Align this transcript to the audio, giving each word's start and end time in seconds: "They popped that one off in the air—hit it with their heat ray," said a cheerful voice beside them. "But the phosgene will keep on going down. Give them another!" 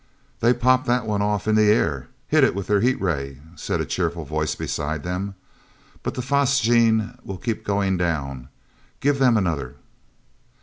"They 0.39 0.55
popped 0.55 0.87
that 0.87 1.05
one 1.05 1.21
off 1.21 1.47
in 1.47 1.53
the 1.53 1.69
air—hit 1.69 2.43
it 2.43 2.55
with 2.55 2.65
their 2.65 2.79
heat 2.81 2.99
ray," 2.99 3.39
said 3.55 3.79
a 3.79 3.85
cheerful 3.85 4.25
voice 4.25 4.55
beside 4.55 5.03
them. 5.03 5.35
"But 6.01 6.15
the 6.15 6.23
phosgene 6.23 7.19
will 7.23 7.37
keep 7.37 7.59
on 7.59 7.63
going 7.65 7.97
down. 7.97 8.49
Give 8.99 9.19
them 9.19 9.37
another!" 9.37 9.75